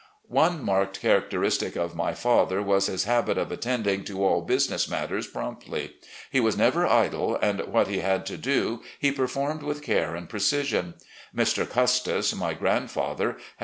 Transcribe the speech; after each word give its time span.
One 0.29 0.63
marked 0.65 0.99
characteristic 0.99 1.75
of 1.75 1.93
my 1.95 2.15
father 2.15 2.59
was 2.59 2.87
his 2.87 3.03
habit 3.03 3.37
of 3.37 3.51
attending 3.51 4.03
to 4.05 4.25
all 4.25 4.41
business 4.41 4.89
matters 4.89 5.27
promptly. 5.27 5.93
He 6.31 6.39
was 6.39 6.57
never 6.57 6.87
idle, 6.87 7.35
and 7.39 7.59
what 7.67 7.87
he 7.87 7.99
had 7.99 8.25
to 8.25 8.37
do 8.37 8.81
he 8.97 9.11
performed 9.11 9.61
with 9.61 9.83
care 9.83 10.15
and 10.15 10.27
precision. 10.27 10.95
Mr. 11.37 11.69
Custis, 11.69 12.33
my 12.33 12.55
grandfather, 12.55 13.37
had. 13.57 13.59